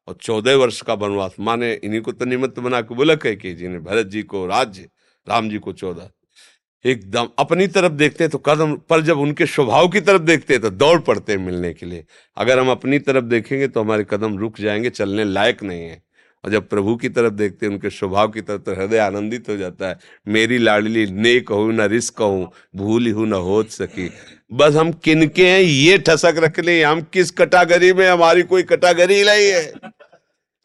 [0.08, 3.52] और चौदह वर्ष का वनवास। माने इन्हीं को तो निमित्त बना के बोला कह के
[3.54, 4.88] जी ने भरत जी को राज्य,
[5.26, 6.10] राम जी को चौदह।
[6.84, 10.62] एकदम अपनी तरफ़ देखते हैं तो कदम, पर जब उनके स्वभाव की तरफ़ देखते हैं
[10.62, 12.04] तो दौड़ पड़ते हैं मिलने के लिए।
[12.36, 16.02] अगर हम अपनी तरफ़ देखेंगे तो हमारे कदम रुक जाएँगे, चलने लायक नहीं है।
[16.44, 19.56] और जब प्रभु की तरफ़ देखते हैं, उनके स्वभाव की तरफ़ तो हृदय आनंदित हो
[19.56, 24.10] जाता है। मेरी लाडली ने कहूँ न रिस्क कहूँ भूल हूँ ना हो सकी।
[24.52, 29.22] बस हम किनके हैं, ये ठसक रख ले, हम किस कटागरी में, हमारी कोई कटागरी
[29.22, 29.72] नहीं है।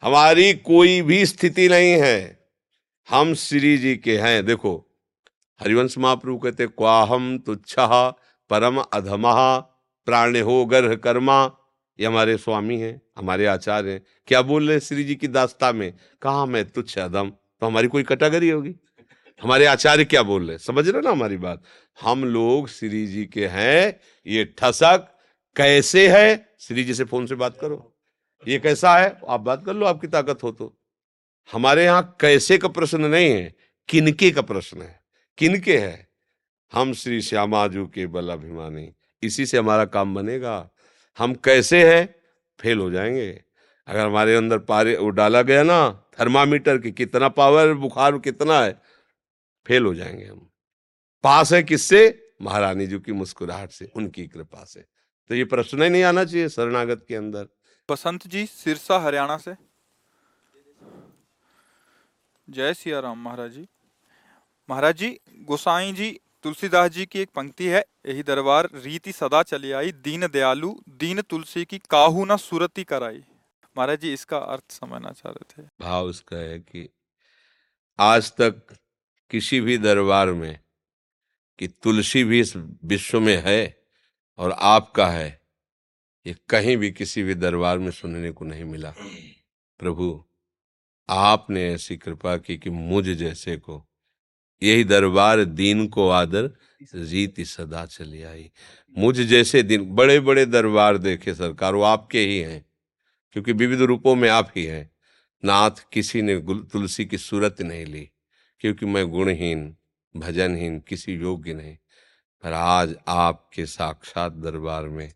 [0.02, 2.38] हमारी कोई भी स्थिति नहीं है।
[3.10, 4.86] हम श्री जी के हैं। देखो
[5.60, 7.74] हरिवंश महाप्रभु कहते क्वाहम तुच्छ
[8.50, 9.22] परम अधम
[10.06, 11.44] प्राण हो गर्भ कर्मा।
[12.00, 15.92] ये हमारे स्वामी हैं, हमारे आचार्य हैं। क्या बोल रहे श्री जी की दास्ता में?
[16.22, 17.30] कहा मैं तुच्छ अधम?
[17.30, 18.74] तो हमारी कोई कटागरी होगी।
[19.42, 21.62] हमारे आचार्य क्या बोल रहे समझ रहे ना हमारी बात?
[22.00, 25.08] हम लोग श्री जी के हैं, ये ठसक
[25.56, 26.54] कैसे है?
[26.60, 27.96] श्री जी से फ़ोन से बात करो।
[28.48, 29.20] ये कैसा है?
[29.28, 30.76] आप बात कर लो, आपकी ताकत हो तो।
[31.52, 33.54] हमारे यहाँ कैसे का प्रश्न नहीं है
[33.88, 34.99] किनके का प्रश्न है?
[35.40, 36.08] किनके है?
[36.72, 40.70] हम श्री श्यामा श्यामाजू के बल अभिमानी। इसी से हमारा काम बनेगा।
[41.18, 42.14] हम कैसे हैं?
[42.60, 43.44] फेल हो जाएँगे।
[43.86, 48.80] अगर हमारे अंदर पारे वो डाला गया ना, थर्मामीटर की कितना पावर, बुखार कितना है,
[49.66, 50.50] फेल हो जाएँगे हम।
[51.22, 52.32] पास है किससे?
[52.42, 54.80] महारानी जी की मुस्कुराहट से, उनकी कृपा से।
[55.28, 57.48] तो ये प्रश्न ही नहीं आना चाहिए शरणागत के अंदर।
[57.90, 59.54] बसंत जी, सिरसा, हरियाणा से।
[62.50, 63.68] जय सिया राम महाराज जी।
[64.70, 69.72] महाराज जी, गोसाई जी, तुलसीदास जी की एक पंक्ति है, यही दरबार रीति सदा चली
[69.72, 73.22] आई, दीन दयालु, दीन तुलसी की काहू ना सुरती कराई।
[73.76, 76.88] महाराज जी, इसका अर्थ समझना चाह रहे थे। भाव उसका है कि
[77.98, 78.76] आज तक
[79.30, 80.58] किसी भी दरबार में
[81.58, 83.82] कि तुलसी भी इस विश्व में है
[84.38, 85.40] और आपका है,
[86.26, 88.94] ये कहीं भी किसी भी दरबार में सुनने को नहीं मिला।
[89.78, 90.24] प्रभु,
[91.08, 93.86] आपने ऐसी कृपा की कि मुझ जैसे को
[94.62, 96.50] यही दरबार दीन को आदर
[96.94, 98.50] रीति सदा चली आई।
[98.98, 102.64] मुझ जैसे दिन बड़े बड़े दरबार देखे सरकार वो आपके ही हैं
[103.32, 104.90] क्योंकि विविध रूपों में आप ही हैं।
[105.44, 106.36] नाथ किसी ने
[106.72, 108.08] तुलसी की सूरत नहीं ली
[108.60, 109.76] क्योंकि मैं गुणहीन
[110.16, 111.76] भजनहीन किसी योग्य नहीं।
[112.44, 115.12] पर आज आपके साक्षात दरबार में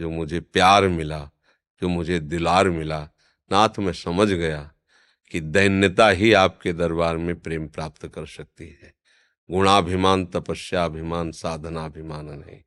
[0.00, 1.30] जो मुझे प्यार मिला
[1.82, 3.08] जो मुझे दिलार मिला
[3.52, 4.72] नाथ मैं समझ गया
[5.28, 8.94] कि दैन्यता ही आपके दरबार में प्रेम प्राप्त कर सकती है।
[9.50, 12.60] गुणाभिमान तपस्याभिमान साधनाभिमान नहीं।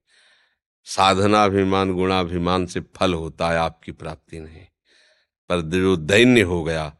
[0.85, 4.65] साधनाभिमान, गुणाभिमान से फल होता है, आपकी प्राप्ति नहीं।
[5.49, 6.95] पर जो दैन्य हो गया,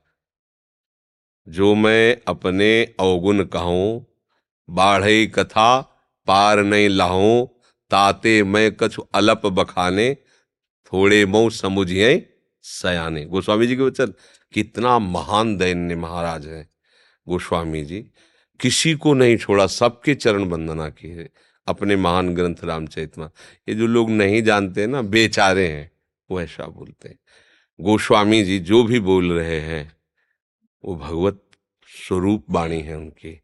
[1.48, 4.06] जो मैं अपने अवगुण कहूँ
[4.70, 5.82] बाढ़ई कथा
[6.28, 7.46] पार नहीं लाहूं
[7.92, 10.18] ताते मैं कछु अलप बखाने,
[10.94, 14.14] थोड़े मऊ समुझिए सयाने। गोस्वामी जी के वचन
[14.54, 16.70] कितना महान दैन्य महाराज है,
[17.28, 18.12] गोस्वामी जी।
[18.60, 21.30] किसी को नहीं छोड़ा, सबके चरण वंदना की है
[21.68, 23.32] अपने महान ग्रंथ रामचरितमा।
[23.70, 25.92] ये जो लोग नहीं जानते ना, बेचारे हैं,
[26.32, 27.20] वो ऐसा बोलते हैं।
[27.82, 29.98] गोस्वामी जी जो भी बोल रहे हैं,
[30.86, 31.44] वो भगवत
[32.08, 33.42] स्वरूप वाणी है उनकी।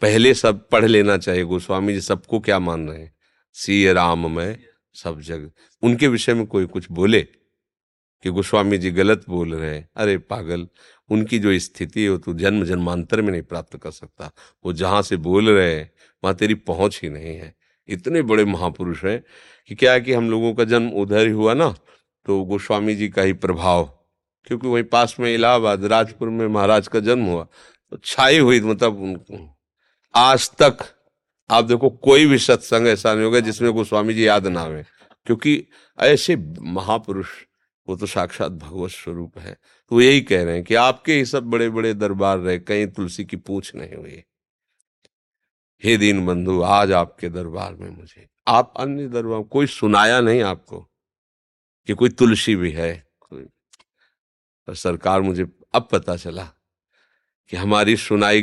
[0.00, 3.14] पहले सब पढ़ लेना चाहिए, गोस्वामी जी सबको क्या मान रहे हैं?
[3.52, 4.62] सी राम में
[4.94, 5.50] सब जग।
[5.82, 7.26] उनके विषय में कोई कुछ बोले?
[8.22, 10.66] कि गोस्वामी जी गलत बोल रहे हैं। अरे पागल,
[11.10, 14.30] उनकी जो स्थिति है वो तो जन्म जन्मांतर में नहीं प्राप्त कर सकता।
[14.64, 15.90] वो जहाँ से बोल रहे हैं,
[16.24, 17.54] वहाँ तेरी पहुँच ही नहीं है।
[17.88, 19.22] इतने बड़े महापुरुष हैं
[19.68, 21.74] कि क्या है कि हम लोगों का जन्म उधर ही हुआ ना
[22.26, 23.84] तो गोस्वामी जी का ही प्रभाव।
[24.46, 27.46] क्योंकि वहीं पास में इलाहाबाद, राजपुर में महाराज का जन्म हुआ।
[27.92, 29.48] तो छाई हुई मतलब उनको।
[30.14, 30.84] आज तक
[31.50, 34.84] आप देखो कोई भी सत्संग ऐसा नहीं होगा जिसमें गोस्वामी जी याद ना आवे
[35.26, 35.64] क्योंकि
[35.98, 37.28] ऐसे महापुरुष
[37.88, 39.56] वो तो साक्षात भगवत स्वरूप है।
[39.88, 43.24] तो यही कह रहे हैं कि आपके ही सब बड़े बड़े दरबार रहे कहीं तुलसी
[43.24, 44.22] की पूछ नहीं हुई।
[45.84, 50.80] हे दीन बंधु आज आपके दरबार में मुझे, आप अन्य दरबार, कोई सुनाया नहीं आपको
[51.86, 53.06] कि कोई तुलसी भी है?
[54.66, 56.44] पर सरकार मुझे अब पता चला
[57.48, 58.42] कि हमारी सुनाई,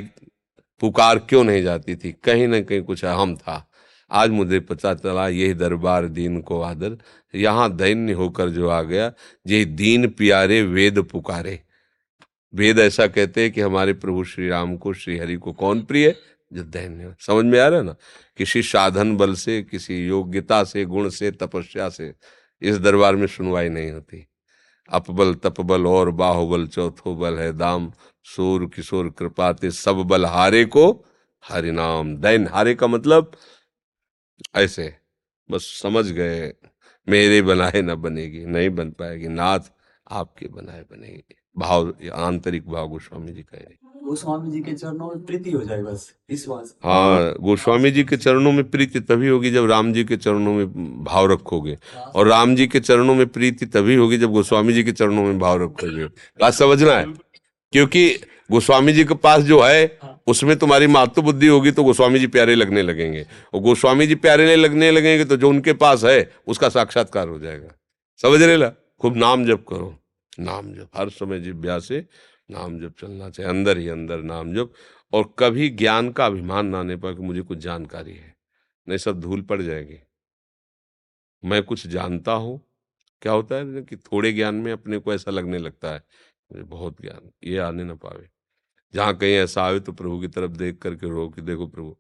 [0.80, 2.12] पुकार क्यों नहीं जाती थी?
[2.12, 3.68] कहीं ना कहीं कुछ अहम था।
[4.11, 6.97] आज मुझे पता चला, यही दरबार दीन को आदर।
[7.35, 9.13] यहाँ दैन्य होकर जो आ गया
[9.47, 11.59] ये दीन प्यारे वेद पुकारे।
[12.55, 16.15] वेद ऐसा कहते हैं कि हमारे प्रभु श्री राम को, श्री हरि को कौन प्रिय
[16.53, 17.95] जो दैन्य समझ में आ रहा है ना?
[18.37, 22.13] किसी साधन बल से, किसी योग्यता से, गुण से, तपस्या से
[22.61, 24.27] इस दरबार में सुनवाई नहीं होती।
[24.89, 27.91] अपबल तपबल और बाहुबल चौथो बल है दाम।
[28.23, 31.05] सूर किशोर कृपाते सब बल हारे को
[31.49, 33.31] हरिनाम। दैन हारे का मतलब
[34.56, 34.93] ऐसे
[35.49, 36.54] बस समझ गए
[37.08, 39.71] मेरे बनाए ना बनेगी नहीं बन पाएगी नाथ
[40.12, 45.25] आपके बनाए बनेगी। भाव आंतरिक भाव गोस्वामी जी कह रहे गोस्वामी जी के चरणों में
[45.25, 49.65] प्रीति हो जाए बस विश्वास हाँ गोस्वामी जी के चरणों में प्रीति तभी होगी जब
[49.65, 51.78] राम जी के चरणों में भाव रखोगे।
[52.15, 55.39] और राम जी के चरणों में प्रीति तभी होगी जब गोस्वामी जी के चरणों में
[55.39, 56.06] भाव रखोगे।
[56.41, 57.06] बात समझना है?
[57.73, 58.10] क्योंकि
[58.51, 62.27] गोस्वामी जी के पास जो है हाँ। उसमें तुम्हारी मातृ बुद्धि होगी तो गोस्वामी जी
[62.27, 66.69] प्यारे लगने लगेंगे। और गोस्वामी जी प्यारे लगने लगेंगे तो जो उनके पास है उसका
[66.69, 67.69] साक्षात्कार हो जाएगा।
[68.19, 68.69] समझ रहे ला
[69.01, 69.95] खूब नाम जप करो।
[70.39, 72.05] नाम जप। हर समय जिव्या से
[72.51, 74.73] नाम जप चलना चाहिए। अंदर ही अंदर नाम जप।
[75.13, 78.36] और कभी ज्ञान का अभिमान ना आने पर कि मुझे कुछ जानकारी है।
[78.88, 79.99] नहीं सब धूल पड़ जाएगी।
[81.43, 82.60] मैं कुछ जानता हूँ।
[83.21, 86.03] क्या होता है कि थोड़े ज्ञान में अपने को ऐसा लगने लगता है
[86.53, 88.29] बहुत ज्ञान, ये आने ना पावे।
[88.93, 91.97] जहाँ कहीं ऐसा आवे तो प्रभु की तरफ़ देख करके रो कि देखो प्रभु।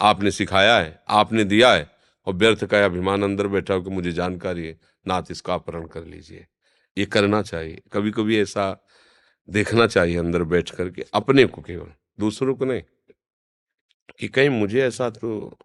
[0.00, 1.90] आपने सिखाया है, आपने दिया है,
[2.26, 6.04] और व्यर्थ का अभिमान अंदर बैठा हो कि मुझे जानकारी है, नाथ इसका अपहरण कर
[6.04, 6.46] लीजिए।
[6.98, 8.86] ये करना चाहिए कभी कभी ऐसा
[9.50, 12.82] देखना चाहिए अंदर बैठ करके, अपने को केवल, दूसरों को नहीं।
[14.18, 15.58] कि कहीं मुझे ऐसा तो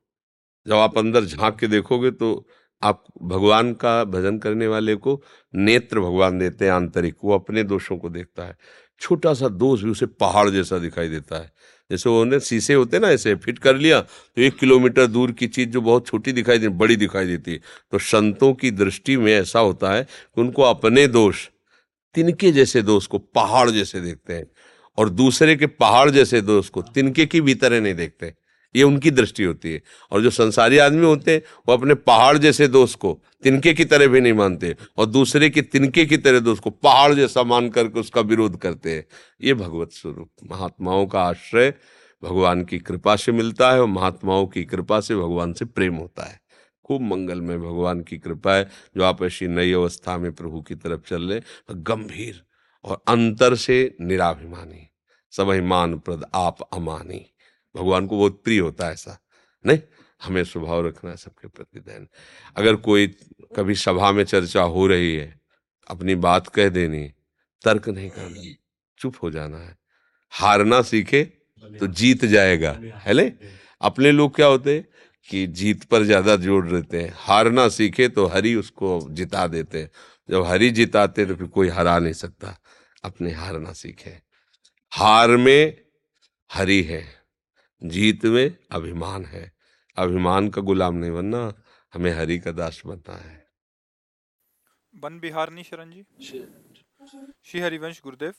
[0.68, 2.48] जब आप अंदर झाँक के देखोगे तो
[2.86, 5.22] आप भगवान का भजन करने वाले को
[5.54, 8.58] नेत्र भगवान देते हैं, आंतरिक, वो अपने दोषों को देखता है।
[9.02, 11.52] छोटा सा दोष भी उसे पहाड़ जैसा दिखाई देता है।
[11.92, 15.70] जैसे वो शीशे होते ना, ऐसे फिट कर लिया तो एक किलोमीटर दूर की चीज़
[15.70, 17.60] जो बहुत छोटी दिखाई दे बड़ी दिखाई देती है।
[17.92, 21.48] तो संतों की दृष्टि में ऐसा होता है कि उनको अपने दोष,
[22.16, 24.46] तिनके जैसे दोष को पहाड़ जैसे देखते हैं
[24.98, 28.34] और दूसरे के पहाड़ जैसे दोष को तिनके की भी तरह नहीं देखते।
[28.76, 32.68] ये उनकी दृष्टि होती है। और जो संसारी आदमी होते हैं, वो अपने पहाड़ जैसे
[32.68, 36.64] दोस्त को तिनके की तरह भी नहीं मानते, और दूसरे के तिनके की तरह दोस्त
[36.64, 39.06] को पहाड़ जैसा मान करके उसका विरोध करते हैं।
[39.42, 41.74] ये भगवत स्वरूप, महात्माओं का आश्रय,
[42.24, 46.24] भगवान की कृपा से मिलता है, और महात्माओं की कृपा से भगवान से प्रेम होता
[46.24, 46.42] है।
[46.86, 50.76] खूब मंगल में भगवान की कृपा है, जो आप ऐसी नई अवस्था में प्रभु की
[50.76, 52.44] तरफ़ चल रहे गंभीर
[52.84, 54.88] और अंतर से निराभिमानी।
[55.32, 57.35] सब मान प्रद आप अमानी।
[57.76, 59.18] भगवान को बहुत प्रिय होता है ऐसा।
[59.66, 59.80] नहीं
[60.22, 62.08] हमें स्वभाव रखना है सबके प्रति दैन।
[62.58, 63.08] अगर कोई
[63.56, 65.34] कभी सभा में चर्चा हो रही है
[65.90, 67.04] अपनी बात कह देनी
[67.64, 68.54] तर्क नहीं करना
[68.98, 69.76] चुप हो जाना है।
[70.34, 71.24] हारना सीखे
[71.64, 73.32] तो जीत जाएगा है ले
[73.82, 74.80] अपने लोग क्या होते
[75.30, 79.90] कि जीत पर ज़्यादा ज़ोर देते हैं। हारना सीखे तो हरी उसको जिता देते हैं।
[80.30, 82.58] जब हरी जिताते तो फिर कोई हरा नहीं सकता।
[83.04, 84.10] अपने हारना सीखे।
[84.92, 85.78] हार में
[86.50, 87.04] हरी है।
[87.82, 89.52] जीत में अभिमान है।
[89.98, 91.54] अभिमान का गुलाम नहीं बनना
[91.94, 93.46] हमें हरि का दास बनना है।
[94.94, 96.04] वन बिहारनी शरण जी?
[97.46, 98.34] श्री हरिवंश गुरुदेव।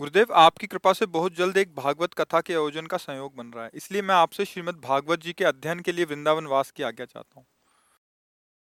[0.00, 3.64] गुरुदेव आपकी कृपा से बहुत जल्द एक भागवत कथा के आयोजन का संयोग बन रहा
[3.64, 7.06] है। इसलिए मैं आपसे श्रीमद भागवत जी के अध्ययन के लिए वृंदावन वास की आज्ञा
[7.06, 7.46] चाहता हूँ।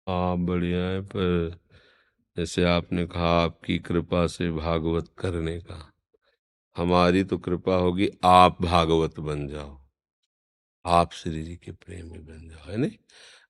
[0.09, 1.61] हाँ बढ़िया है पर
[2.37, 5.94] जैसे आपने कहा आपकी कृपा से भागवत करने का।
[6.77, 9.81] हमारी तो कृपा होगी, आप भागवत बन जाओ।
[10.87, 12.91] आप श्री जी के प्रेम में बन जाओ, है नहीं?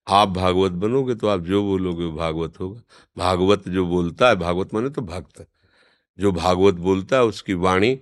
[0.09, 2.81] आप भागवत बनोगे तो आप जो बोलोगे वो भागवत होगा।
[3.19, 5.47] भागवत जो बोलता है, भागवत माने तो भक्त।
[6.19, 8.01] जो भागवत बोलता है, उसकी वाणी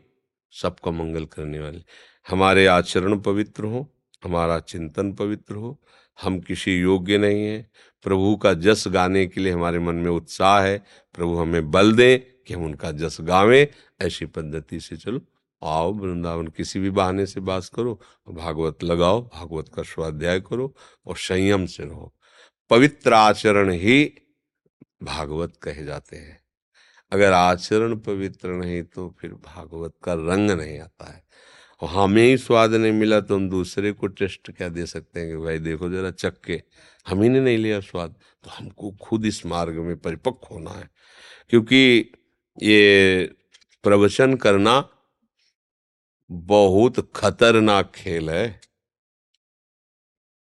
[0.50, 1.84] सबका मंगल करने वाली।
[2.28, 3.88] हमारे आचरण पवित्र हो,
[4.24, 5.80] हमारा चिंतन पवित्र हो,
[6.22, 7.70] हम किसी योग्य नहीं है।
[8.02, 12.31] प्रभु का जस गाने के लिए हमारे मन में उत्साह है, प्रभु हमें बल दें।
[12.46, 13.66] कि हम उनका जस गावें,
[14.00, 15.20] ऐसी पद्धति से चलो।
[15.62, 20.74] आओ वृंदावन, किसी भी बहाने से बास करो, भागवत लगाओ, भागवत का स्वाध्याय करो
[21.06, 22.14] और संयम से रहो।
[22.70, 24.14] पवित्र आचरण ही
[25.02, 26.42] भागवत कहे जाते हैं।
[27.12, 31.24] अगर आचरण पवित्र नहीं तो फिर भागवत का रंग नहीं आता है।
[31.80, 35.30] और हमें ही स्वाद नहीं मिला तो हम दूसरे को टेस्ट क्या दे सकते हैं
[35.30, 36.62] कि भाई देखो जरा चक के
[37.06, 40.90] हम ही ने नहीं लिया स्वाद तो हमको खुद इस मार्ग में परिपक्व होना है।
[41.50, 42.12] क्योंकि
[42.62, 43.24] ये
[43.82, 44.88] प्रवचन करना
[46.30, 48.60] बहुत खतरनाक खेल है।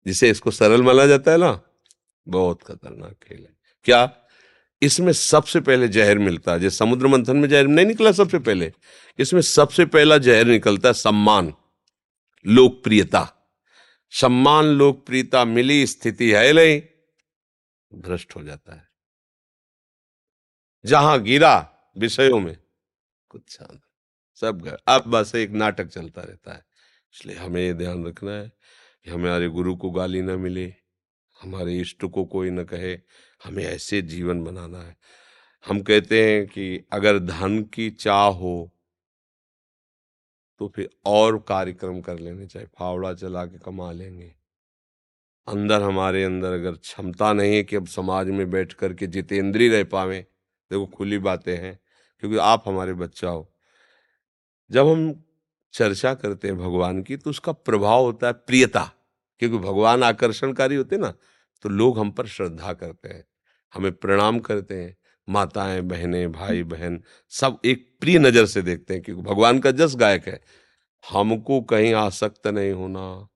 [0.06, 1.60] जिसे इसको सरल माना जाता है ना,
[2.28, 4.24] बहुत खतरनाक खेल है। क्या?
[4.82, 8.72] इसमें सबसे पहले जहर मिलता है। जैसे समुद्र मंथन में जहर नहीं निकला सबसे पहले।
[9.18, 11.54] इसमें सबसे पहला जहर निकलता है सम्मान,
[12.46, 13.34] लोकप्रियता।
[14.10, 16.82] सम्मान, लोकप्रियता मिली, स्थिति है नहीं,
[18.00, 18.88] भ्रष्ट हो जाता है।
[20.86, 22.56] जहाँ गिरा विषयों में।
[23.30, 23.80] कुछ शांत।
[24.42, 26.64] सब गए अब बस एक नाटक चलता रहता है।
[27.14, 28.48] इसलिए हमें ये ध्यान रखना है
[29.04, 30.64] कि हमारे गुरु को गाली ना मिले
[31.36, 32.92] हमारे इष्ट को कोई ना कहे
[33.44, 34.96] हमें ऐसे जीवन बनाना है।
[35.64, 38.70] हम कहते हैं कि अगर धन की चाह हो
[40.60, 44.34] तो फिर और कार्यक्रम कर लेने चाहिए फावड़ा चला के कमा लेंगे।
[45.48, 49.68] अंदर हमारे अंदर अगर क्षमता नहीं है कि अब समाज में बैठ कर के जितेंद्री
[49.68, 50.20] रह पावे
[50.70, 51.78] देखो खुली बातें हैं।
[52.22, 53.48] क्योंकि आप हमारे बच्चा हो।
[54.70, 55.12] जब हम
[55.74, 58.90] चर्चा करते हैं भगवान की तो उसका प्रभाव होता है प्रियता,
[59.40, 61.12] क्योंकि भगवान आकर्षणकारी होते ना
[61.64, 63.24] तो लोग हम पर श्रद्धा करते हैं,
[63.74, 64.96] हमें प्रणाम करते हैं,
[65.28, 67.00] माताएँ, बहनें, भाई, बहन,
[67.32, 70.40] सब एक प्रिय नज़र से देखते हैं, क्योंकि भगवान का जस गायक है।
[71.04, 73.28] हमको कहीं आसक्त नहीं होना,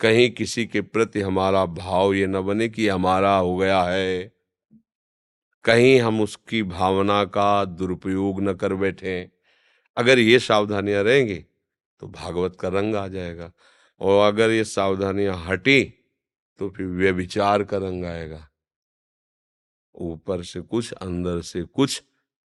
[0.00, 4.33] कहीं किसी के प्रति हमारा भाव ये न बने कि हमारा हो गया है।
[5.64, 9.30] कहीं हम उसकी भावना का दुरुपयोग न कर बैठे।
[9.96, 11.38] अगर ये सावधानियाँ रहेंगी
[12.02, 13.52] तो भागवत का रंग आ जाएगा।
[14.00, 15.82] और अगर ये सावधानियाँ हटी
[16.60, 18.48] तो फिर व्यभिचार का रंग आएगा।
[19.94, 22.02] ऊपर से कुछ, अंदर से कुछ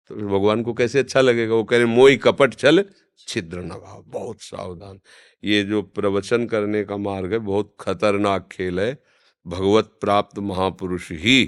[0.09, 1.55] तो फिर भगवान को कैसे अच्छा लगेगा?
[1.55, 2.83] वो कह रहे, मोई कपट चल
[3.27, 4.99] छिद्र नभाव बहुत सावधान।
[5.43, 8.97] ये जो प्रवचन करने का मार्ग है, बहुत खतरनाक खेल है।
[9.45, 11.43] भगवत प्राप्त महापुरुष ही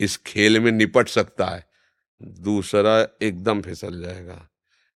[0.00, 1.66] इस खेल में निपट सकता है।
[2.22, 4.48] दूसरा एकदम फिसल जाएगा।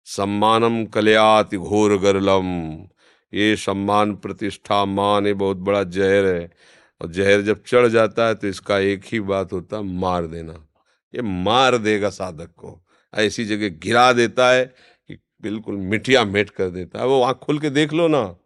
[0.04, 2.78] सम्मानम कल्याति घोर गरलम।
[3.34, 6.50] ये सम्मान प्रतिष्ठा मान, ये बहुत बड़ा जहर है।
[7.00, 10.66] और जहर जब चढ़ जाता है तो इसका एक ही बात होता है, मार देना।
[11.14, 14.64] ये मार देगा साधक को। ऐसी जगह गिरा देता है
[15.08, 18.36] कि बिल्कुल मिटिया मेट कर देता है। वो आँख खोल के देख लो ना।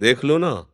[0.00, 0.66] देख लो ना।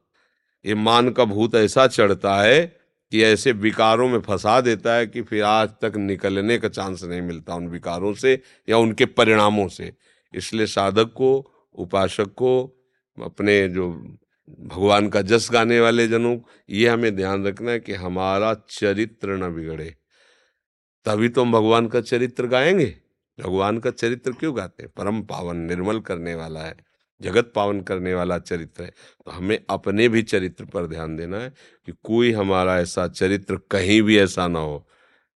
[0.67, 2.82] ये मान का भूत ऐसा चढ़ता है
[3.13, 7.23] कि ऐसे विकारों में फंसा देता है कि फिर आज तक निकलने का चांस नहीं
[7.23, 9.93] मिलता उन विकारों से या उनके परिणामों से।
[10.35, 12.83] इसलिए साधक को, उपासक को,
[13.23, 13.93] अपने जो
[14.61, 16.39] भगवान का जस गाने वाले जनों,
[16.71, 19.95] ये हमें ध्यान रखना है कि हमारा चरित्र न बिगड़े।
[21.05, 22.97] तभी तो हम भगवान का चरित्र गाएँगे।
[23.41, 24.93] भगवान का चरित्र क्यों गाते हैं?
[24.97, 26.92] परम पावन निर्मल करने वाला है।
[27.23, 31.51] जगत पावन करने वाला चरित्र है तो हमें अपने भी चरित्र पर ध्यान देना है
[31.87, 34.79] कि कोई हमारा ऐसा चरित्र कहीं भी ऐसा ना हो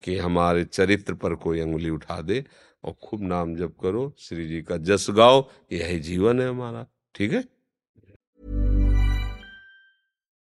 [0.04, 2.44] कि हमारे चरित्र पर कोई उंगली उठा दे
[2.84, 7.34] और खूब नाम जप करो, श्री जी का जस गाओ, यही जीवन है हमारा। ठीक
[7.34, 7.44] है?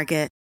[0.00, 0.39] Target.